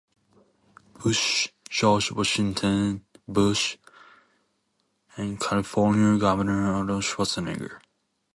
[0.95, 3.01] Bush, George W.
[3.27, 3.77] Bush,
[5.15, 7.79] and California Governor Arnold Schwarzenegger.